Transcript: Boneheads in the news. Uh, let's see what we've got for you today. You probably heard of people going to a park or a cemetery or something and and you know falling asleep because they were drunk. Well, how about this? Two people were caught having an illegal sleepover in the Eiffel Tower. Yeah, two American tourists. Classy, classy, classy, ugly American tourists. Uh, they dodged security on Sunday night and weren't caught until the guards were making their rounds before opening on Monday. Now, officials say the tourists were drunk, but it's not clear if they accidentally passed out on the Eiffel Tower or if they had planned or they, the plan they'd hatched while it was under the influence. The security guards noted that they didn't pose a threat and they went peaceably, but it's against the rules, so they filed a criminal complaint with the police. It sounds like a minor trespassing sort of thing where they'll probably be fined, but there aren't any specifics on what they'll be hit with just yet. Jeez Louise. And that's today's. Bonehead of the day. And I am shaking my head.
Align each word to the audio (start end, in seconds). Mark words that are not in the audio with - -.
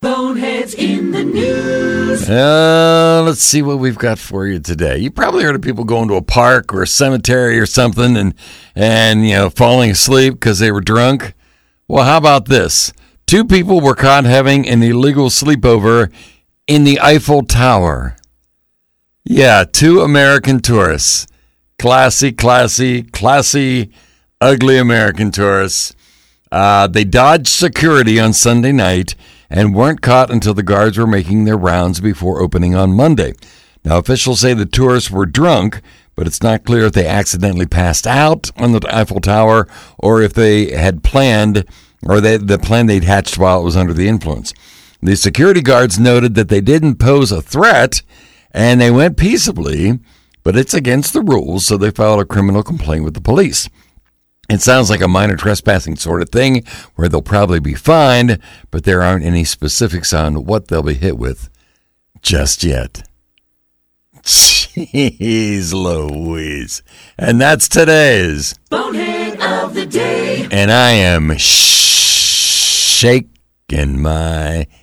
Boneheads 0.00 0.74
in 0.74 1.10
the 1.10 1.24
news. 1.24 2.30
Uh, 2.30 3.20
let's 3.26 3.40
see 3.40 3.62
what 3.62 3.80
we've 3.80 3.98
got 3.98 4.20
for 4.20 4.46
you 4.46 4.60
today. 4.60 4.96
You 4.98 5.10
probably 5.10 5.42
heard 5.42 5.56
of 5.56 5.62
people 5.62 5.82
going 5.82 6.06
to 6.06 6.14
a 6.14 6.22
park 6.22 6.72
or 6.72 6.82
a 6.82 6.86
cemetery 6.86 7.58
or 7.58 7.66
something 7.66 8.16
and 8.16 8.32
and 8.76 9.26
you 9.26 9.34
know 9.34 9.50
falling 9.50 9.90
asleep 9.90 10.34
because 10.34 10.60
they 10.60 10.70
were 10.70 10.80
drunk. 10.80 11.34
Well, 11.88 12.04
how 12.04 12.16
about 12.16 12.46
this? 12.46 12.92
Two 13.26 13.44
people 13.44 13.80
were 13.80 13.96
caught 13.96 14.24
having 14.24 14.68
an 14.68 14.84
illegal 14.84 15.30
sleepover 15.30 16.12
in 16.68 16.84
the 16.84 17.00
Eiffel 17.00 17.42
Tower. 17.42 18.16
Yeah, 19.24 19.64
two 19.64 20.02
American 20.02 20.60
tourists. 20.60 21.26
Classy, 21.76 22.30
classy, 22.30 23.02
classy, 23.02 23.90
ugly 24.40 24.78
American 24.78 25.32
tourists. 25.32 25.96
Uh, 26.52 26.86
they 26.86 27.02
dodged 27.02 27.48
security 27.48 28.20
on 28.20 28.32
Sunday 28.32 28.70
night 28.70 29.16
and 29.50 29.74
weren't 29.74 30.02
caught 30.02 30.30
until 30.30 30.54
the 30.54 30.62
guards 30.62 30.98
were 30.98 31.06
making 31.06 31.44
their 31.44 31.56
rounds 31.56 32.00
before 32.00 32.40
opening 32.40 32.74
on 32.74 32.92
Monday. 32.92 33.32
Now, 33.84 33.98
officials 33.98 34.40
say 34.40 34.54
the 34.54 34.66
tourists 34.66 35.10
were 35.10 35.26
drunk, 35.26 35.80
but 36.14 36.26
it's 36.26 36.42
not 36.42 36.64
clear 36.64 36.84
if 36.84 36.92
they 36.92 37.06
accidentally 37.06 37.66
passed 37.66 38.06
out 38.06 38.50
on 38.56 38.72
the 38.72 38.80
Eiffel 38.92 39.20
Tower 39.20 39.68
or 39.98 40.20
if 40.20 40.34
they 40.34 40.72
had 40.72 41.04
planned 41.04 41.64
or 42.06 42.20
they, 42.20 42.36
the 42.36 42.58
plan 42.58 42.86
they'd 42.86 43.04
hatched 43.04 43.38
while 43.38 43.60
it 43.60 43.64
was 43.64 43.76
under 43.76 43.94
the 43.94 44.08
influence. 44.08 44.52
The 45.00 45.16
security 45.16 45.60
guards 45.60 45.98
noted 45.98 46.34
that 46.34 46.48
they 46.48 46.60
didn't 46.60 46.96
pose 46.96 47.30
a 47.30 47.40
threat 47.40 48.02
and 48.50 48.80
they 48.80 48.90
went 48.90 49.16
peaceably, 49.16 49.98
but 50.42 50.56
it's 50.56 50.74
against 50.74 51.12
the 51.12 51.22
rules, 51.22 51.66
so 51.66 51.76
they 51.76 51.90
filed 51.90 52.20
a 52.20 52.24
criminal 52.24 52.62
complaint 52.62 53.04
with 53.04 53.14
the 53.14 53.20
police. 53.20 53.68
It 54.48 54.62
sounds 54.62 54.88
like 54.88 55.02
a 55.02 55.08
minor 55.08 55.36
trespassing 55.36 55.96
sort 55.96 56.22
of 56.22 56.30
thing 56.30 56.64
where 56.94 57.08
they'll 57.08 57.20
probably 57.20 57.60
be 57.60 57.74
fined, 57.74 58.38
but 58.70 58.84
there 58.84 59.02
aren't 59.02 59.24
any 59.24 59.44
specifics 59.44 60.14
on 60.14 60.46
what 60.46 60.68
they'll 60.68 60.82
be 60.82 60.94
hit 60.94 61.18
with 61.18 61.50
just 62.22 62.64
yet. 62.64 63.02
Jeez 64.22 65.72
Louise. 65.74 66.82
And 67.18 67.40
that's 67.40 67.68
today's. 67.68 68.54
Bonehead 68.70 69.40
of 69.40 69.74
the 69.74 69.84
day. 69.86 70.48
And 70.50 70.70
I 70.70 70.90
am 70.92 71.36
shaking 71.36 73.28
my 74.00 74.66
head. 74.70 74.77